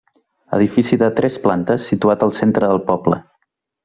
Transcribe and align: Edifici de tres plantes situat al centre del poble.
Edifici 0.55 0.97
de 1.01 1.09
tres 1.19 1.37
plantes 1.45 1.85
situat 1.93 2.25
al 2.29 2.33
centre 2.39 2.71
del 2.73 2.81
poble. 2.93 3.21